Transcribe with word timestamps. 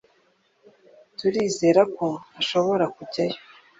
turizera 1.17 1.81
ko 1.97 2.07
ashobora 2.39 2.85
kujyayo 2.95 3.37